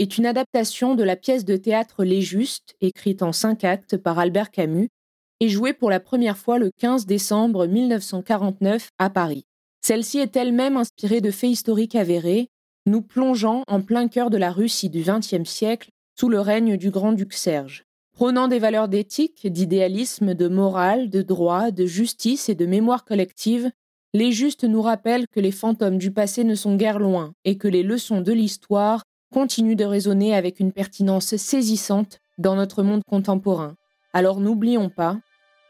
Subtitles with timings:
[0.00, 4.18] est une adaptation de la pièce de théâtre Les Justes, écrite en cinq actes par
[4.18, 4.88] Albert Camus,
[5.40, 9.44] et jouée pour la première fois le 15 décembre 1949 à Paris.
[9.82, 12.48] Celle-ci est elle-même inspirée de faits historiques avérés,
[12.86, 16.90] nous plongeant en plein cœur de la Russie du XXe siècle sous le règne du
[16.90, 17.84] grand-duc Serge.
[18.14, 23.70] Prônant des valeurs d'éthique, d'idéalisme, de morale, de droit, de justice et de mémoire collective,
[24.14, 27.68] les justes nous rappellent que les fantômes du passé ne sont guère loin et que
[27.68, 33.76] les leçons de l'histoire continuent de résonner avec une pertinence saisissante dans notre monde contemporain.
[34.12, 35.18] Alors n'oublions pas,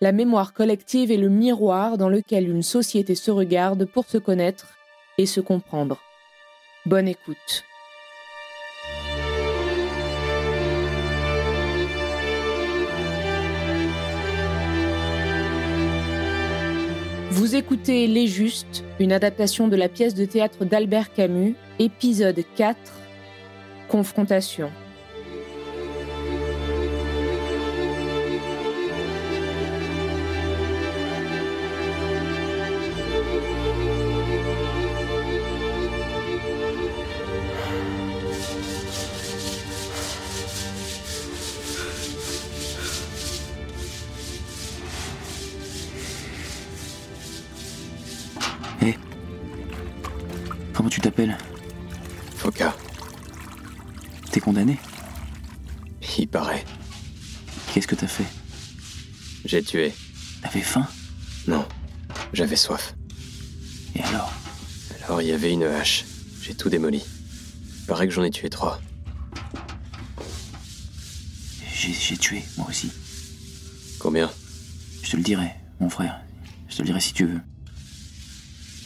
[0.01, 4.69] la mémoire collective est le miroir dans lequel une société se regarde pour se connaître
[5.19, 6.01] et se comprendre.
[6.87, 7.65] Bonne écoute.
[17.31, 22.77] Vous écoutez Les Justes, une adaptation de la pièce de théâtre d'Albert Camus, épisode 4,
[23.91, 24.71] Confrontation.
[60.43, 60.87] T'avais faim?
[61.47, 61.65] Non,
[62.33, 62.95] j'avais soif.
[63.95, 64.33] Et alors?
[65.05, 66.05] Alors il y avait une hache.
[66.43, 67.03] J'ai tout démoli.
[67.81, 68.81] Il paraît que j'en ai tué trois.
[71.73, 72.91] J'ai j'ai tué, moi aussi.
[74.01, 74.29] Combien?
[75.05, 76.21] Je te le dirai, mon frère.
[76.69, 77.41] Je te le dirai si tu veux.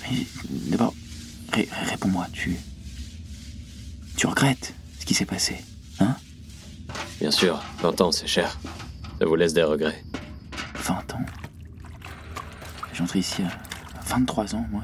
[0.02, 0.26] Mais
[0.70, 0.94] d'abord,
[1.52, 2.56] ré- réponds-moi, tu...
[4.16, 5.56] Tu regrettes ce qui s'est passé,
[6.00, 6.14] hein?
[7.20, 8.58] Bien sûr, 20 ans, c'est cher.
[9.18, 10.04] Ça vous laisse des regrets.
[10.76, 11.20] 20 ans.
[13.14, 13.60] J'entre ici à
[14.08, 14.82] 23 ans, moi.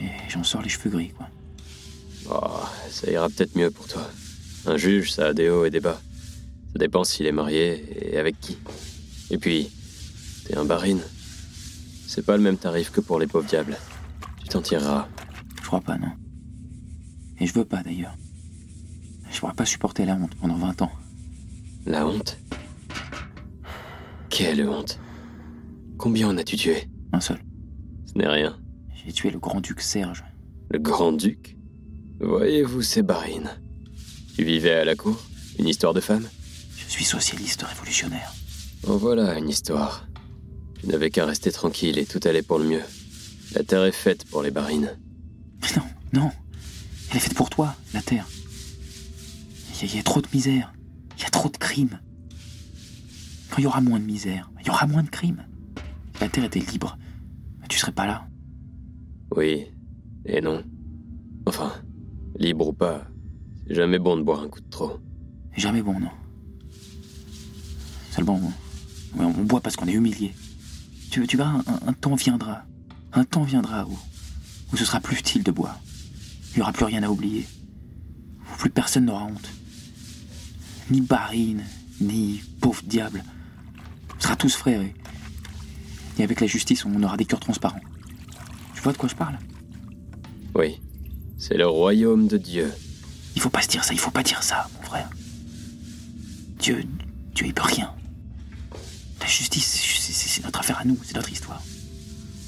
[0.00, 1.28] Et j'en sors les cheveux gris, quoi.
[2.28, 4.10] Oh, ça ira peut-être mieux pour toi.
[4.66, 6.00] Un juge, ça a des hauts et des bas.
[6.72, 8.58] Ça dépend s'il est marié et avec qui.
[9.30, 9.70] Et puis,
[10.44, 11.02] t'es un barine.
[12.08, 13.78] C'est pas le même tarif que pour les pauvres diables.
[14.42, 15.06] Tu t'en tireras.
[15.62, 16.10] Je crois pas, non.
[17.38, 18.16] Et je veux pas, d'ailleurs.
[19.30, 20.92] Je pourrais pas supporter la honte pendant 20 ans.
[21.84, 22.36] La honte?
[24.30, 24.98] Quelle honte?
[25.98, 27.38] Combien en as-tu tué Un seul.
[28.06, 28.58] Ce n'est rien.
[28.94, 30.24] J'ai tué le grand-duc Serge.
[30.70, 31.56] Le grand-duc
[32.20, 33.50] Voyez-vous ces barines?
[34.34, 35.22] Tu vivais à la cour?
[35.58, 36.28] Une histoire de femme?
[36.76, 38.32] Je suis socialiste révolutionnaire.
[38.86, 40.06] En voilà une histoire.
[40.80, 42.82] Tu n'avais qu'à rester tranquille et tout allait pour le mieux.
[43.54, 44.98] La terre est faite pour les barines.
[45.62, 46.30] Mais non, non.
[47.10, 48.26] Elle est faite pour toi, la terre.
[49.82, 50.72] Il y, y a trop de misère.
[51.16, 52.00] Il y a trop de crimes.
[53.50, 55.44] Quand il y aura moins de misère, il y aura moins de crimes.
[56.20, 56.96] La terre était libre,
[57.68, 58.26] tu serais pas là.
[59.34, 59.66] Oui
[60.24, 60.64] et non.
[61.46, 61.72] Enfin,
[62.38, 63.06] libre ou pas,
[63.66, 64.98] c'est jamais bon de boire un coup de trop.
[65.56, 66.10] Jamais bon, non.
[68.10, 68.40] Seulement,
[69.18, 70.34] on, boit parce qu'on est humilié.
[71.10, 72.64] Tu, tu verras, un, un temps viendra.
[73.12, 73.98] Un temps viendra où,
[74.72, 75.80] où ce sera plus utile de boire.
[76.52, 77.46] Il n'y aura plus rien à oublier.
[78.40, 79.48] Où plus personne n'aura honte.
[80.90, 81.64] Ni barine,
[82.00, 83.22] ni pauvre diable.
[84.16, 84.94] On sera tous frères et,
[86.18, 87.80] et avec la justice, on aura des cœurs transparents.
[88.82, 89.38] vois de quoi je parle?
[90.54, 90.80] Oui.
[91.38, 92.72] C'est le royaume de Dieu.
[93.34, 95.10] Il faut pas se dire ça, il faut pas dire ça, mon frère.
[96.58, 96.84] Dieu,
[97.34, 97.92] Dieu, il peut rien.
[99.20, 101.62] La justice, c'est notre affaire à nous, c'est notre histoire.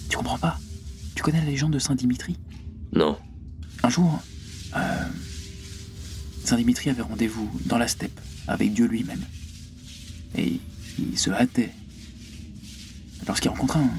[0.09, 0.59] Tu comprends pas?
[1.15, 2.39] Tu connais la légende de Saint Dimitri?
[2.93, 3.19] Non.
[3.83, 4.23] Un jour,
[4.77, 5.09] euh,
[6.45, 9.23] Saint Dimitri avait rendez-vous dans la steppe avec Dieu lui-même.
[10.37, 10.61] Et
[10.99, 11.73] il se hâtait.
[13.29, 13.91] Lorsqu'il rencontra un,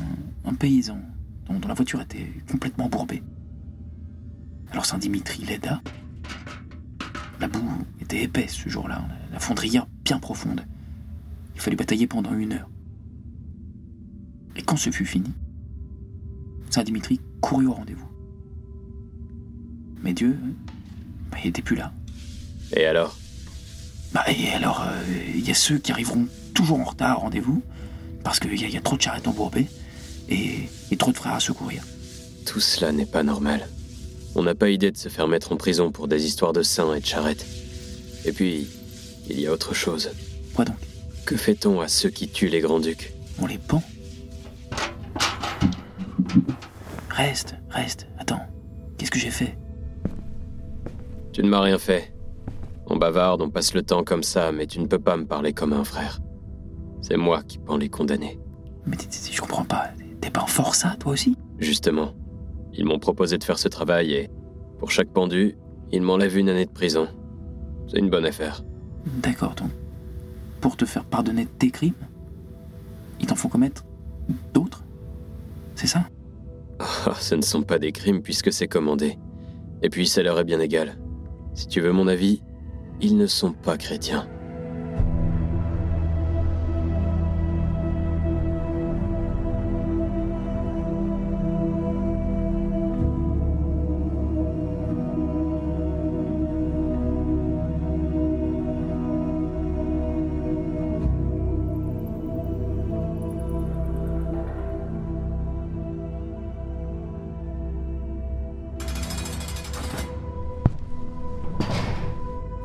[0.45, 0.99] un paysan
[1.47, 3.23] dont, dont la voiture était complètement embourbée.
[4.71, 5.81] Alors Saint Dimitri l'aida.
[7.39, 10.65] La boue était épaisse ce jour-là, la fondrière bien profonde.
[11.55, 12.69] Il fallut batailler pendant une heure.
[14.55, 15.31] Et quand ce fut fini,
[16.69, 18.09] Saint Dimitri courut au rendez-vous.
[20.01, 20.37] Mais Dieu,
[21.31, 21.93] bah, il n'était plus là.
[22.75, 23.17] Et alors?
[24.13, 25.03] Bah, et alors, euh,
[25.33, 27.61] il y a ceux qui arriveront toujours en retard au rendez-vous,
[28.29, 29.65] parce qu'il y, a- il y a trop de charrettes embourbées,
[30.29, 31.81] et, et trop de frères à secourir.
[32.45, 33.67] Tout cela n'est pas normal.
[34.35, 36.93] On n'a pas idée de se faire mettre en prison pour des histoires de saints
[36.93, 37.43] et de charrettes.
[38.25, 38.67] Et puis,
[39.27, 40.11] il y a autre chose.
[40.53, 40.75] Quoi donc?
[41.25, 43.81] Que fait-on à ceux qui tuent les grands-ducs On les pend
[47.09, 48.41] Reste, reste, attends.
[48.99, 49.57] Qu'est-ce que j'ai fait?
[51.33, 52.13] Tu ne m'as rien fait.
[52.85, 55.51] On bavarde, on passe le temps comme ça, mais tu ne peux pas me parler
[55.51, 56.19] comme un frère.
[57.09, 58.39] C'est moi qui pends les condamnés.
[58.85, 59.89] Mais t- t- je comprends pas.
[60.21, 61.35] T'es pas en forçat, toi aussi?
[61.57, 62.13] Justement,
[62.73, 64.29] ils m'ont proposé de faire ce travail et,
[64.77, 65.55] pour chaque pendu,
[65.91, 67.07] ils m'enlèvent une année de prison.
[67.87, 68.63] C'est une bonne affaire.
[69.23, 69.71] D'accord, donc.
[70.61, 71.93] Pour te faire pardonner tes crimes
[73.19, 73.85] Ils t'en font commettre
[74.53, 74.83] d'autres?
[75.75, 76.03] C'est ça?
[76.79, 79.17] Ah, ce ne sont pas des crimes puisque c'est commandé.
[79.81, 80.97] Et puis ça leur est bien égal.
[81.55, 82.43] Si tu veux mon avis,
[83.01, 84.27] ils ne sont pas chrétiens.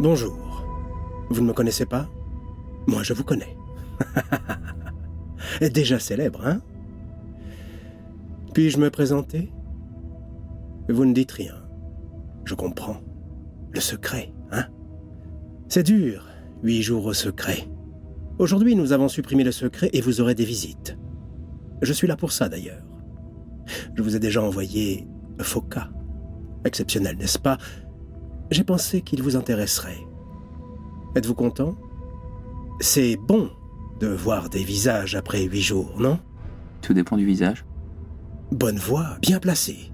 [0.05, 0.67] Bonjour.
[1.31, 2.11] Vous ne me connaissez pas?
[2.87, 3.57] Moi, je vous connais.
[5.73, 6.61] Déjà célèbre, hein?
[8.53, 9.51] Puis-je me présenter?
[10.91, 11.55] Vous ne dites rien.
[12.45, 12.99] Je comprends.
[13.73, 14.67] Le secret, hein?
[15.69, 16.29] C'est dur,
[16.63, 17.67] huit jours au secret.
[18.39, 20.99] Aujourd'hui, nous avons supprimé le secret et vous aurez des visites.
[21.81, 22.85] Je suis là pour ça, d'ailleurs.
[23.97, 25.09] Je vous ai déjà envoyé
[25.41, 25.89] Foca.
[26.67, 27.57] Exceptionnel, n'est-ce pas?
[28.51, 30.01] J'ai pensé qu'il vous intéresserait.
[31.15, 31.77] Êtes-vous content?
[32.81, 33.51] C'est bon
[34.01, 36.19] de voir des visages après huit jours, non?
[36.83, 37.65] Tout dépend du visage.
[38.51, 39.93] Bonne voix, bien placée.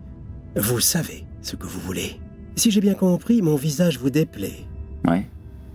[0.57, 2.21] Vous savez ce que vous voulez.
[2.57, 4.67] Si j'ai bien compris, mon visage vous déplaît.
[5.07, 5.27] Ouais,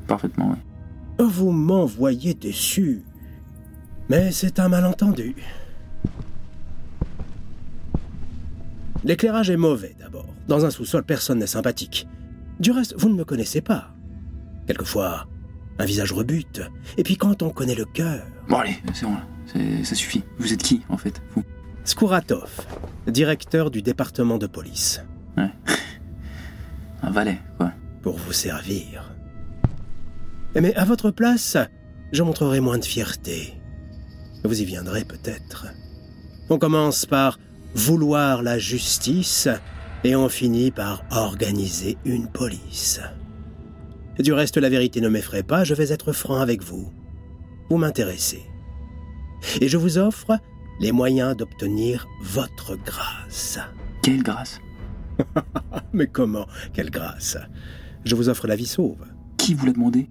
[0.08, 1.26] parfaitement, ouais.
[1.26, 3.04] Vous m'envoyez déçu.
[4.10, 5.36] Mais c'est un malentendu.
[9.04, 10.26] L'éclairage est mauvais d'abord.
[10.48, 12.08] Dans un sous-sol, personne n'est sympathique.
[12.60, 13.94] Du reste, vous ne me connaissez pas.
[14.68, 15.28] Quelquefois,
[15.78, 16.62] un visage rebute.
[16.98, 18.26] Et puis quand on connaît le cœur...
[18.48, 19.16] Bon, allez, c'est bon,
[19.84, 20.24] ça suffit.
[20.38, 21.44] Vous êtes qui, en fait Vous?
[21.84, 22.66] Skouratov,
[23.08, 25.02] directeur du département de police.
[25.38, 25.52] Ouais.
[27.04, 27.74] Un valet, quoi.
[28.02, 29.12] Pour vous servir.
[30.56, 31.58] Mais à votre place,
[32.12, 33.54] je montrerai moins de fierté.
[34.44, 35.68] Vous y viendrez peut-être.
[36.50, 37.40] On commence par
[37.74, 39.50] vouloir la justice
[40.06, 43.02] et on finit par organiser une police.
[44.20, 46.94] Du reste, la vérité ne m'effraie pas, je vais être franc avec vous.
[47.72, 48.44] Vous m'intéressez.
[49.62, 50.38] Et je vous offre
[50.80, 53.58] les moyens d'obtenir votre grâce.
[54.04, 54.60] Quelle grâce?
[55.94, 56.46] Mais comment?
[56.72, 57.38] Quelle grâce?
[58.06, 59.08] Je vous offre la vie sauve.
[59.38, 60.08] Qui vous l'a demandé?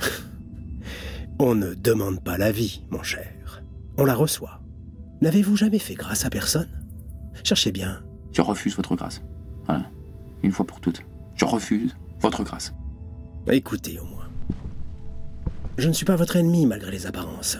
[1.38, 3.62] On ne demande pas la vie, mon cher.
[3.96, 4.60] On la reçoit.
[5.20, 6.84] N'avez-vous jamais fait grâce à personne?
[7.44, 8.02] Cherchez bien.
[8.32, 9.22] Je refuse votre grâce.
[9.66, 9.90] Voilà.
[10.42, 11.02] Une fois pour toutes.
[11.34, 12.72] Je refuse votre grâce.
[13.50, 14.28] Écoutez au moins.
[15.78, 17.58] Je ne suis pas votre ennemi malgré les apparences.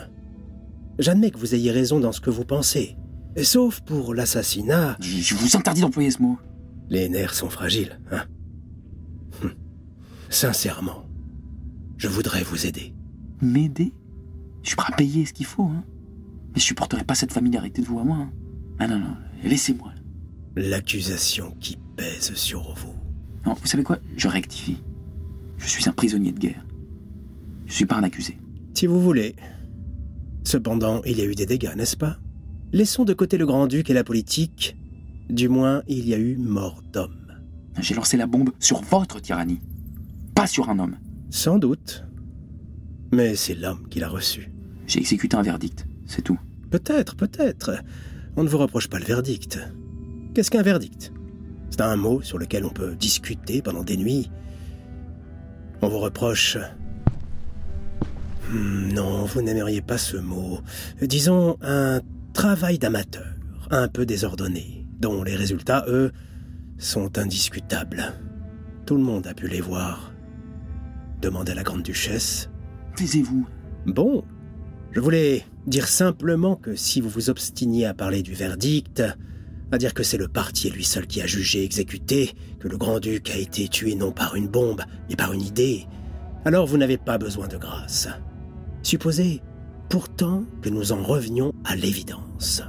[0.98, 2.96] J'admets que vous ayez raison dans ce que vous pensez.
[3.42, 6.38] Sauf pour l'assassinat, Je, je vous interdis d'employer ce mot.
[6.90, 8.24] les nerfs sont fragiles, hein
[9.42, 9.52] Hum.
[10.28, 11.06] Sincèrement,
[11.96, 12.94] je voudrais vous aider.
[13.40, 13.94] M'aider?
[14.62, 15.84] Je suis prêt à payer ce qu'il faut, hein.
[16.54, 18.16] Mais je supporterai pas cette familiarité de vous à moi.
[18.16, 18.30] hein.
[18.80, 19.92] Ah non, non, laissez-moi.
[20.56, 22.94] L'accusation qui pèse sur vous.
[23.46, 23.98] Non, vous savez quoi?
[24.16, 24.82] Je rectifie.
[25.58, 26.64] Je suis un prisonnier de guerre.
[27.66, 28.38] Je suis pas un accusé.
[28.74, 29.36] Si vous voulez.
[30.44, 32.18] Cependant, il y a eu des dégâts, n'est-ce pas?
[32.72, 34.76] Laissons de côté le grand-duc et la politique,
[35.28, 37.32] Du moins, il y a eu mort d'homme.
[37.78, 39.60] J'ai lancé la bombe sur votre tyrannie,
[40.34, 40.96] pas sur un homme.
[41.30, 42.04] Sans doute.
[43.12, 44.50] Mais c'est l'homme qui l'a reçu.
[44.88, 46.38] J'ai exécuté un verdict, c'est tout.
[46.70, 47.80] Peut-être, peut-être.
[48.36, 49.60] On ne vous reproche pas le verdict.
[50.34, 51.12] Qu'est-ce qu'un verdict?
[51.70, 54.30] C'est un mot sur lequel on peut discuter pendant des nuits.
[55.82, 56.56] On vous reproche...
[58.50, 60.60] Hmm, non, vous n'aimeriez pas ce mot.
[61.02, 62.00] Disons un
[62.32, 63.26] travail d'amateur,
[63.70, 66.12] un peu désordonné, dont les résultats, eux,
[66.78, 68.14] sont indiscutables.
[68.86, 70.12] Tout le monde a pu les voir.
[71.20, 72.50] Demandez à la grande-duchesse.
[72.96, 73.46] Taisez-vous.
[73.86, 74.24] Bon,
[74.92, 79.02] je voulais dire simplement que si vous vous obstiniez à parler du verdict,
[79.72, 82.76] à dire que c'est le parti et lui seul qui a jugé exécuté, que le
[82.76, 85.86] grand-duc a été tué non par une bombe, mais par une idée,
[86.44, 88.08] alors vous n'avez pas besoin de grâce.
[88.82, 89.42] Supposez
[89.88, 92.62] pourtant que nous en revenions à l'évidence.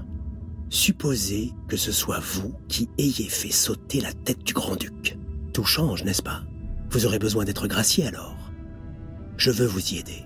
[0.70, 5.18] Supposez que ce soit vous qui ayez fait sauter la tête du grand-duc.
[5.54, 6.44] Tout change, n'est-ce pas?
[6.90, 8.38] Vous aurez besoin d'être gracié alors.
[9.38, 10.24] Je veux vous y aider.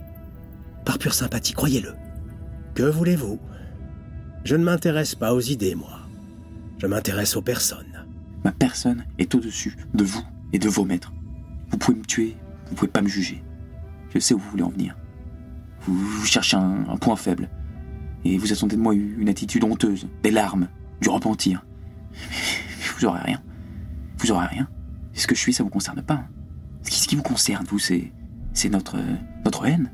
[0.86, 1.94] Par pure sympathie, croyez-le.
[2.76, 3.40] Que voulez-vous?
[4.44, 6.05] Je ne m'intéresse pas aux idées, moi.
[6.78, 8.06] Je m'intéresse aux personnes.
[8.44, 11.14] Ma personne est au-dessus de vous et de vos maîtres.
[11.70, 13.44] Vous pouvez me tuer, vous pouvez pas me juger.
[14.14, 14.96] Je sais où vous voulez en venir.
[15.82, 17.50] Vous, cherchez un, un point faible.
[18.24, 20.68] Et vous attendez de moi une attitude honteuse, des larmes,
[21.02, 21.66] du repentir.
[22.98, 23.42] Vous aurez rien.
[24.20, 24.68] Vous aurez rien.
[25.14, 26.26] Ce que je suis, ça vous concerne pas.
[26.84, 28.12] Ce qui, vous concerne, vous, c'est,
[28.54, 28.98] c'est notre,
[29.44, 29.92] notre haine.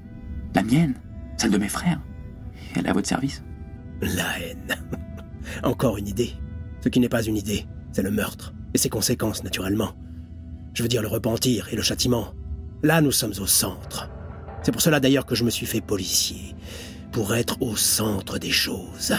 [0.54, 0.96] La mienne.
[1.38, 2.00] Celle de mes frères.
[2.76, 3.44] Elle est à votre service.
[4.02, 4.76] La haine.
[5.64, 6.34] Encore une idée.
[6.82, 8.54] Ce qui n'est pas une idée, c'est le meurtre.
[8.74, 9.94] Et ses conséquences, naturellement.
[10.74, 12.34] Je veux dire le repentir et le châtiment.
[12.84, 14.10] Là, nous sommes au centre.
[14.64, 16.56] C'est pour cela d'ailleurs que je me suis fait policier
[17.12, 19.14] pour être au centre des choses.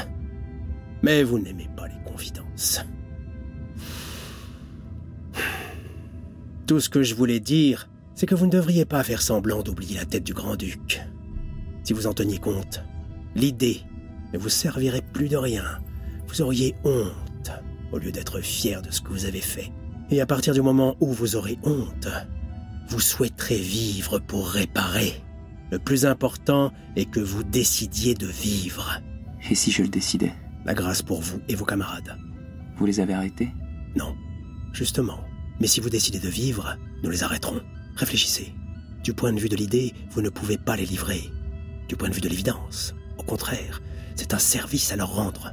[1.02, 2.80] Mais vous n'aimez pas les confidences.
[6.66, 9.96] Tout ce que je voulais dire, c'est que vous ne devriez pas faire semblant d'oublier
[9.96, 11.02] la tête du grand-duc.
[11.84, 12.82] Si vous en teniez compte,
[13.34, 13.80] l'idée
[14.32, 15.64] ne vous servirait plus de rien.
[16.28, 17.12] Vous auriez honte
[17.92, 19.70] au lieu d'être fier de ce que vous avez fait.
[20.10, 22.08] Et à partir du moment où vous aurez honte,
[22.88, 25.22] vous souhaiterez vivre pour réparer.
[25.70, 29.00] Le plus important est que vous décidiez de vivre.
[29.50, 30.32] Et si je le décidais?
[30.64, 32.16] La grâce pour vous et vos camarades.
[32.76, 33.50] Vous les avez arrêtés?
[33.96, 34.14] Non,
[34.72, 35.20] justement.
[35.60, 37.60] Mais si vous décidez de vivre, nous les arrêterons.
[37.96, 38.52] Réfléchissez.
[39.02, 41.30] Du point de vue de l'idée, vous ne pouvez pas les livrer.
[41.88, 43.82] Du point de vue de l'évidence, au contraire,
[44.14, 45.52] c'est un service à leur rendre.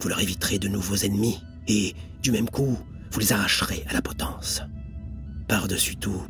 [0.00, 2.76] Vous leur éviterez de nouveaux ennemis, et, du même coup,
[3.10, 4.62] vous les arracherez à la potence.
[5.46, 6.22] Par-dessus tout,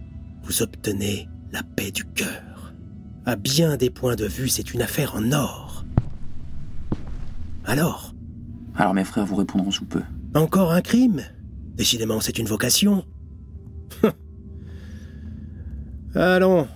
[0.42, 2.74] vous obtenez la paix du cœur.
[3.24, 5.84] À bien des points de vue, c'est une affaire en or.
[7.64, 8.14] Alors?
[8.74, 10.02] Alors mes frères vous répondront sous peu.
[10.34, 11.22] Encore un crime?
[11.74, 13.04] Décidément, c'est une vocation.
[16.14, 16.68] Allons,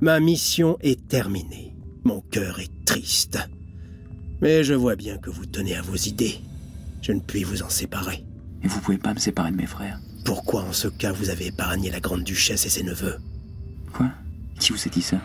[0.00, 1.76] ma mission est terminée.
[2.04, 3.38] Mon cœur est triste.
[4.40, 6.40] Mais je vois bien que vous tenez à vos idées.
[7.02, 8.24] Je ne puis vous en séparer.
[8.62, 11.46] Et vous pouvez pas me séparer de mes frères Pourquoi en ce cas vous avez
[11.46, 13.18] épargné la grande duchesse et ses neveux
[13.92, 14.10] Quoi?
[14.58, 15.18] Qui vous a dit ça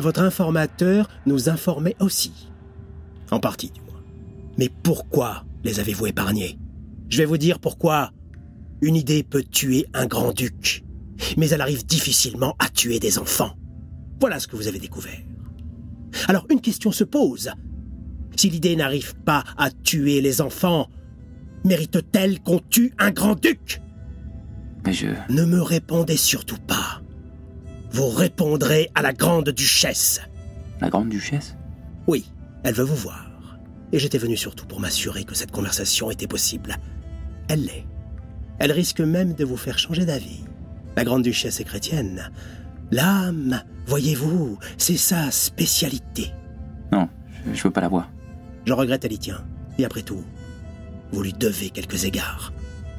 [0.00, 2.50] votre informateur nous informait aussi.
[3.30, 4.02] En partie, du moins.
[4.58, 6.58] Mais pourquoi les avez-vous épargnés?
[7.08, 8.10] Je vais vous dire pourquoi.
[8.82, 10.84] Une idée peut tuer un grand-duc,
[11.38, 13.56] mais elle arrive difficilement à tuer des enfants.
[14.20, 15.18] Voilà ce que vous avez découvert.
[16.28, 17.50] Alors une question se pose.
[18.36, 20.88] Si l'idée n'arrive pas à tuer les enfants,
[21.66, 23.82] mérite-t-elle qu'on tue un grand-duc
[24.84, 25.08] Mais je...
[25.28, 27.02] Ne me répondez surtout pas.
[27.90, 30.20] Vous répondrez à la grande duchesse.
[30.80, 31.56] La grande duchesse?
[32.06, 32.30] Oui,
[32.64, 33.30] elle veut vous voir.
[33.92, 36.76] Et j'étais venu surtout pour m'assurer que cette conversation était possible.
[37.48, 37.86] Elle l'est.
[38.58, 40.44] Elle risque même de vous faire changer d'avis.
[40.96, 42.30] La grande duchesse est chrétienne.
[42.90, 46.32] L'âme, voyez-vous, c'est sa spécialité.
[46.92, 47.08] Non,
[47.52, 48.10] je, veux pas la voir.
[48.64, 49.44] Je regrette, elle y tient.
[49.78, 50.24] Et après tout,
[51.12, 52.52] vous lui devez quelques égards.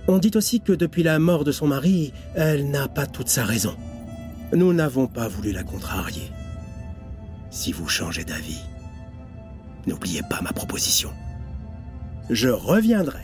[0.08, 3.44] On dit aussi que depuis la mort de son mari, elle n'a pas toute sa
[3.44, 3.76] raison.
[4.54, 6.32] Nous n'avons pas voulu la contrarier.
[7.50, 8.62] Si vous changez d'avis,
[9.86, 11.12] n'oubliez pas ma proposition.
[12.30, 13.24] Je reviendrai.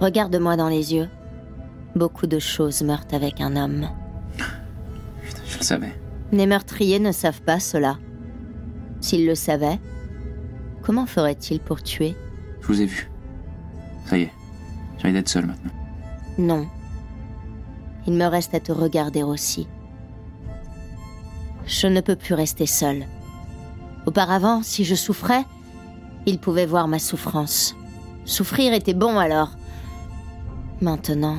[0.00, 1.08] Regarde-moi dans les yeux.
[1.94, 3.88] Beaucoup de choses meurent avec un homme.
[5.46, 5.94] je le savais.
[6.32, 7.96] Les meurtriers ne savent pas cela.
[9.00, 9.78] S'ils le savaient,
[10.82, 12.16] comment feraient-ils pour tuer?
[12.60, 13.08] Je vous ai vu.
[14.06, 14.32] Ça y est,
[14.98, 15.72] j'ai envie d'être seul maintenant.
[16.38, 16.66] Non.
[18.06, 19.66] Il me reste à te regarder aussi.
[21.66, 23.06] Je ne peux plus rester seule.
[24.06, 25.44] Auparavant, si je souffrais,
[26.26, 27.74] il pouvait voir ma souffrance.
[28.26, 29.50] Souffrir était bon alors.
[30.80, 31.36] Maintenant.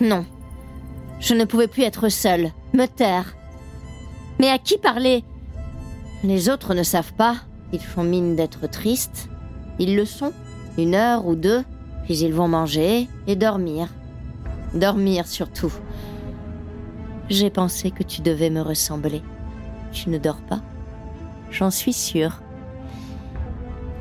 [0.00, 0.24] Non.
[1.18, 3.34] Je ne pouvais plus être seule, me taire.
[4.38, 5.24] Mais à qui parler?
[6.22, 7.36] Les autres ne savent pas.
[7.72, 9.28] Ils font mine d'être tristes.
[9.80, 10.32] Ils le sont.
[10.78, 11.64] Une heure ou deux,
[12.04, 13.88] puis ils vont manger et dormir.
[14.74, 15.72] Dormir surtout.
[17.28, 19.22] J'ai pensé que tu devais me ressembler.
[19.90, 20.60] Tu ne dors pas?
[21.50, 22.42] J'en suis sûre.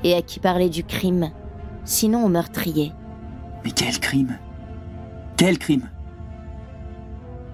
[0.03, 1.31] Et à qui parler du crime?
[1.87, 2.91] Sinon au meurtrier.
[3.63, 4.37] Mais quel crime?
[5.37, 5.89] Quel crime?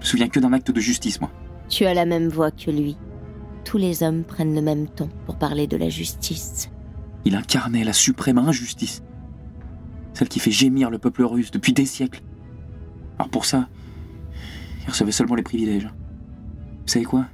[0.00, 1.30] me souviens que d'un acte de justice, moi.
[1.68, 2.96] Tu as la même voix que lui.
[3.64, 6.68] Tous les hommes prennent le même ton pour parler de la justice.
[7.24, 9.04] Il incarnait la suprême injustice.
[10.14, 12.22] Celle qui fait gémir le peuple russe depuis des siècles.
[13.20, 13.68] Alors pour ça,
[14.82, 15.86] il recevait seulement les privilèges.
[15.86, 17.26] Vous savez quoi?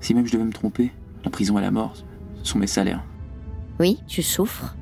[0.00, 0.92] Si même je devais me tromper,
[1.24, 1.94] la prison et la mort,
[2.42, 3.02] ce sont mes salaires.
[3.80, 4.76] Oui, tu souffres.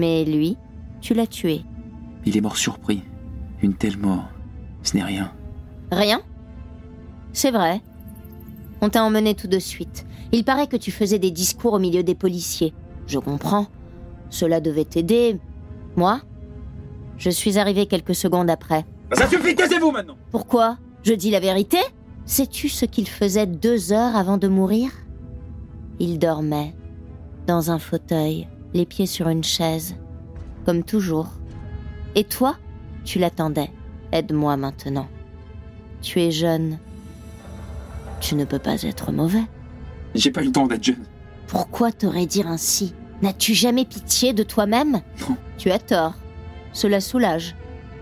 [0.00, 0.56] Mais lui,
[1.02, 1.60] tu l'as tué.
[2.24, 3.02] Il est mort surpris.
[3.60, 4.30] Une telle mort,
[4.82, 5.30] ce n'est rien.
[5.92, 6.22] Rien?
[7.34, 7.82] C'est vrai.
[8.80, 10.06] On t'a emmené tout de suite.
[10.32, 12.72] Il paraît que tu faisais des discours au milieu des policiers.
[13.06, 13.66] Je comprends.
[14.30, 15.38] Cela devait t'aider.
[15.96, 16.22] Moi?
[17.18, 18.86] Je suis arrivé quelques secondes après.
[19.12, 20.78] Ça suffit, taisez-vous maintenant Pourquoi?
[21.02, 21.76] Je dis la vérité?
[22.24, 24.92] Sais-tu ce qu'il faisait deux heures avant de mourir?
[25.98, 26.74] Il dormait,
[27.46, 29.96] dans un fauteuil, les pieds sur une chaise,
[30.64, 31.28] comme toujours.
[32.14, 32.56] Et toi,
[33.04, 33.70] tu l'attendais.
[34.12, 35.08] Aide-moi maintenant.
[36.02, 36.78] Tu es jeune.
[38.20, 39.44] Tu ne peux pas être mauvais.
[40.14, 41.04] J'ai pas eu le temps d'être jeune.
[41.46, 42.94] Pourquoi t'aurais dire ainsi?
[43.22, 45.00] N'as-tu jamais pitié de toi-même?
[45.28, 45.36] Non.
[45.58, 46.14] Tu as tort.
[46.72, 47.54] Cela soulage.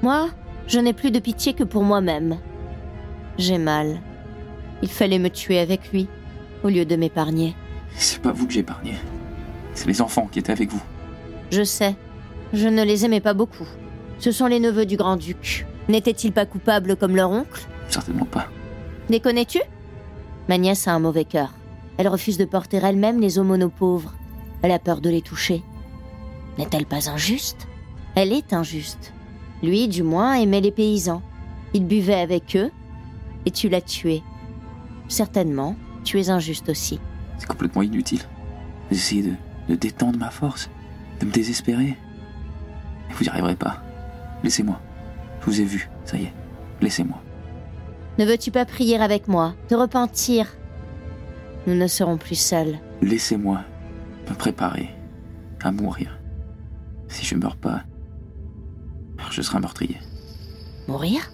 [0.02, 0.28] Moi,
[0.66, 2.38] je n'ai plus de pitié que pour moi-même.
[3.37, 4.00] J'ai mal.
[4.83, 6.09] Il fallait me tuer avec lui,
[6.62, 7.57] au lieu de m'épargner.
[7.96, 8.94] C'est pas vous que j'ai épargné.
[9.78, 10.82] C'est les enfants qui étaient avec vous.
[11.52, 11.94] Je sais.
[12.52, 13.68] Je ne les aimais pas beaucoup.
[14.18, 15.68] Ce sont les neveux du grand-duc.
[15.88, 17.68] N'étaient-ils pas coupables comme leur oncle?
[17.88, 18.48] Certainement pas.
[19.08, 19.60] Les connais-tu
[20.48, 21.54] Ma nièce a un mauvais cœur.
[21.96, 24.14] Elle refuse de porter elle-même les aumônes pauvres.
[24.62, 25.62] Elle a peur de les toucher.
[26.58, 27.68] N'est-elle pas injuste?
[28.16, 29.12] Elle est injuste.
[29.62, 31.22] Lui, du moins, aimait les paysans.
[31.72, 32.72] Il buvait avec eux,
[33.46, 34.24] et tu l'as tué.
[35.06, 36.98] Certainement, tu es injuste aussi.
[37.38, 38.22] C'est complètement inutile.
[38.90, 39.32] Essayez de,
[39.68, 40.70] de détendre ma force,
[41.20, 41.96] de me désespérer.
[43.11, 43.83] Vous n'y arriverez pas.
[44.42, 44.81] Laissez-moi.
[45.40, 46.33] Je vous ai vu, ça y est.
[46.81, 47.20] Laissez-moi.
[48.18, 50.46] Ne veux-tu pas prier avec moi, te repentir
[51.66, 52.78] Nous ne serons plus seuls.
[53.02, 53.61] Laissez-moi
[54.28, 54.90] me préparer
[55.62, 56.18] à mourir.
[57.09, 57.83] Si je meurs pas,
[59.31, 59.98] je serai un meurtrier.
[60.88, 61.31] Mourir?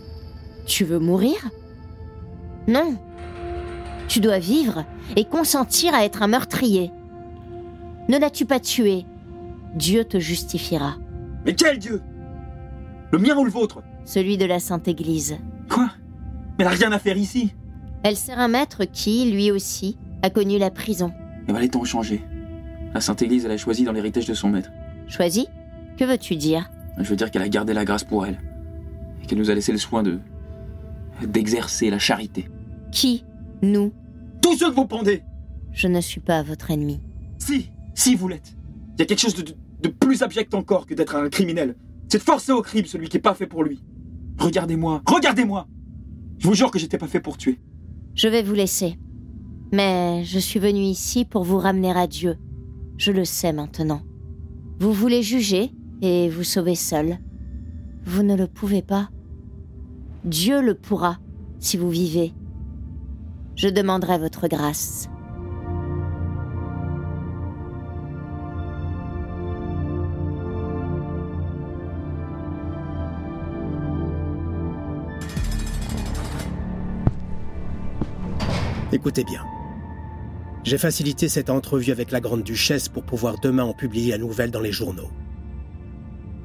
[0.66, 1.37] Tu veux mourir?
[2.66, 2.97] Non.
[4.09, 4.85] Tu dois vivre
[5.16, 6.90] et consentir à être un meurtrier.
[8.09, 9.05] Ne l'as-tu pas tué?
[9.75, 10.97] Dieu te justifiera.
[11.45, 12.03] Mais quel Dieu?
[13.12, 13.83] Le mien ou le vôtre?
[14.05, 15.37] Celui de la Sainte Église.
[15.69, 15.90] Quoi?
[16.59, 17.55] Mais elle a rien à faire ici
[18.03, 21.12] Elle sert un maître qui, lui aussi, a connu la prison.
[21.49, 22.23] Eh ben les temps ont changé.
[22.93, 24.71] La Sainte Église, elle a choisi dans l'héritage de son maître.
[25.09, 25.47] Choisi
[25.99, 26.71] Que veux-tu dire?
[26.99, 28.38] Je veux dire qu'elle a gardé la grâce pour elle.
[29.23, 30.21] Et qu'elle nous a laissé le soin de.
[31.27, 32.49] d'exercer la charité.
[32.93, 33.25] Qui?
[33.62, 33.93] Nous?
[34.43, 35.23] Tous ceux que vous pendez
[35.73, 37.01] Je ne suis pas votre ennemi.
[37.38, 38.57] Si, si vous l'êtes.
[38.96, 41.76] Il y a quelque chose de, plus abject encore que d'être un criminel.
[42.09, 43.83] C'est de forcer au crime celui qui est pas fait pour lui.
[44.38, 45.66] Regardez-moi, regardez-moi
[46.38, 47.59] Je vous jure que j'étais pas fait pour tuer.
[48.14, 48.98] Je vais vous laisser.
[49.72, 52.37] Mais je suis venu ici pour vous ramener à Dieu.
[52.96, 54.02] Je le sais maintenant.
[54.78, 57.18] Vous voulez juger et vous sauver seul.
[58.04, 59.09] Vous ne le pouvez pas.
[60.24, 61.18] Dieu le pourra
[61.59, 62.33] si vous vivez.
[63.57, 65.09] Je demanderai votre grâce.
[78.94, 79.44] Écoutez bien.
[80.62, 84.52] J'ai facilité cette entrevue avec la Grande Duchesse pour pouvoir demain en publier la nouvelle
[84.52, 85.11] dans les journaux.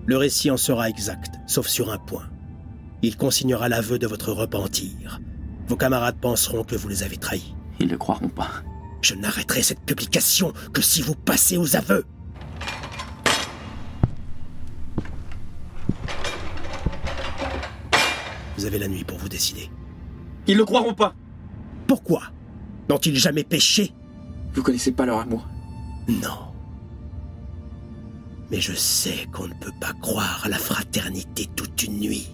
[0.08, 2.28] Le récit en sera exact, sauf sur un point.
[3.04, 5.22] Il consignera l'aveu de votre repentir.
[5.68, 7.54] Vos camarades penseront que vous les avez trahis.
[7.80, 8.50] Ils ne le croiront pas.
[9.04, 12.04] Je n'arrêterai cette publication que si vous passez aux aveux.
[18.58, 19.70] Vous avez la nuit pour vous décider.
[20.48, 21.14] Ils le croiront pas
[21.86, 22.24] Pourquoi?
[22.90, 23.94] N'ont-ils jamais péché
[24.54, 25.48] Vous connaissez pas leur amour?
[26.08, 26.54] Non.
[28.50, 32.28] Mais je sais qu'on ne peut pas croire à la fraternité toute une nuit,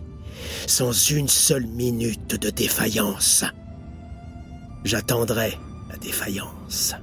[0.66, 3.44] sans une seule minute de défaillance.
[4.86, 5.58] J'attendrai
[5.90, 6.96] la défaillance.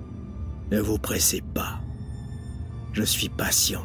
[0.70, 1.80] Ne vous pressez pas.
[2.94, 3.84] Je suis patient.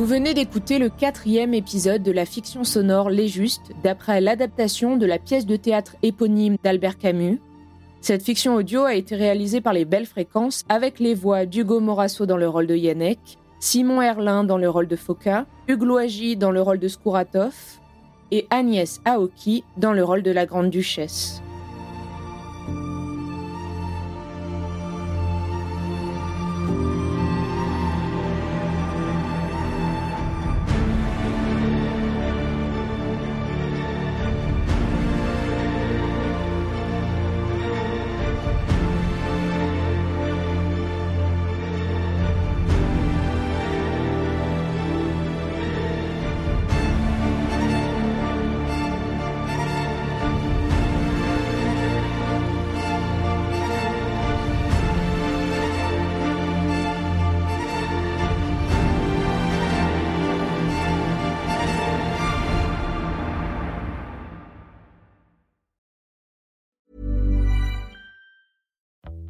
[0.00, 5.04] Vous venez d'écouter le quatrième épisode de la fiction sonore Les Justes, d'après l'adaptation de
[5.04, 7.38] la pièce de théâtre éponyme d'Albert Camus.
[8.00, 12.24] Cette fiction audio a été réalisée par les Belles Fréquences avec les voix d'Hugo Morasso
[12.24, 16.50] dans le rôle de Yannick, Simon Erlin dans le rôle de Foka, Hugues Loagi dans
[16.50, 17.54] le rôle de Skouratov
[18.30, 21.42] et Agnès Aoki dans le rôle de la Grande Duchesse.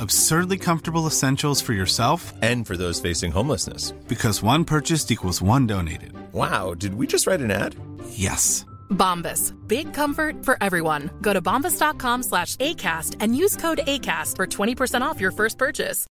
[0.00, 3.90] absurdly comfortable essentials for yourself and for those facing homelessness.
[4.08, 6.12] Because one purchased equals one donated.
[6.32, 7.74] Wow, did we just write an ad?
[8.10, 8.64] Yes.
[8.90, 9.54] Bombas.
[9.66, 11.10] Big comfort for everyone.
[11.20, 16.06] Go to bombas.com slash ACAST and use code ACAST for 20% off your first purchase.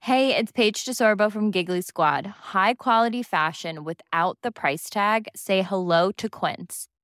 [0.00, 2.26] Hey, it's Paige DeSorbo from Giggly Squad.
[2.52, 5.28] High quality fashion without the price tag?
[5.34, 6.88] Say hello to Quince.